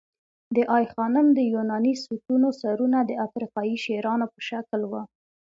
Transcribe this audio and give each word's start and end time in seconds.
د 0.55 0.57
آی 0.77 0.83
خانم 0.93 1.27
د 1.33 1.39
یوناني 1.53 1.93
ستونو 2.03 2.49
سرونه 2.61 2.99
د 3.03 3.11
افریقايي 3.25 3.75
شیرانو 3.83 4.25
په 4.33 4.39
شکل 4.49 4.81
وو 4.85 5.01